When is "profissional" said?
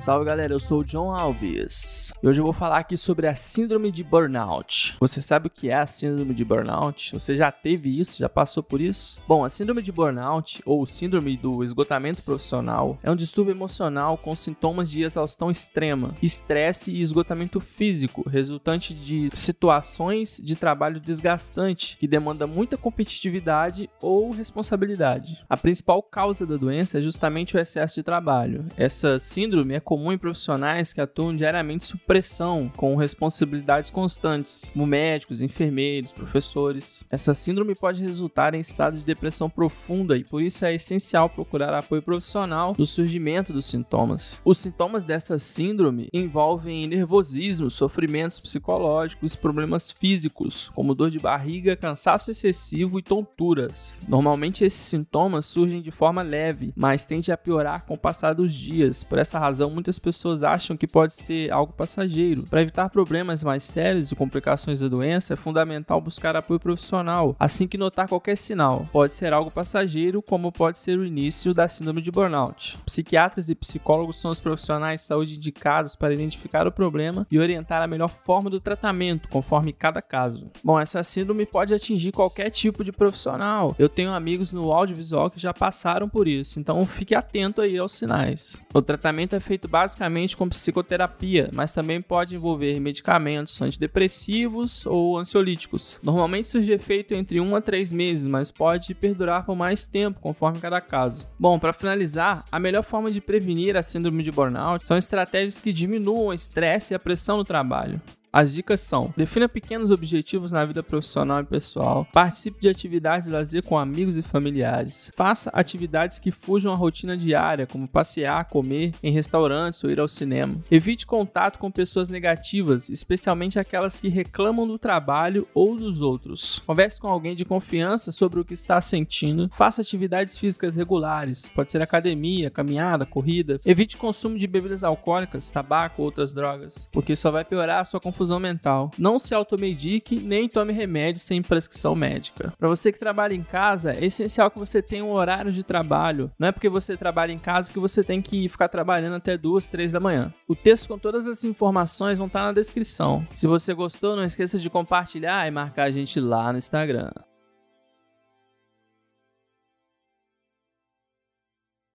12.22-12.98, 42.02-42.72, 66.60-67.34, 82.92-83.74, 110.82-111.40